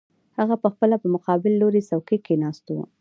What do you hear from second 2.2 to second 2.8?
کې ناست و